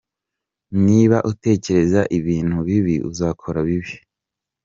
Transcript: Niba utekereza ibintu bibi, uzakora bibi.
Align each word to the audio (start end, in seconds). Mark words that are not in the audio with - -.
Niba 0.85 1.17
utekereza 1.31 2.01
ibintu 2.17 2.57
bibi, 2.67 2.95
uzakora 3.09 3.59
bibi. 3.67 3.95